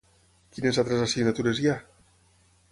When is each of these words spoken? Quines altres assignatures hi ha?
Quines 0.55 0.79
altres 0.85 1.05
assignatures 1.09 1.61
hi 1.65 1.71
ha? 1.73 1.79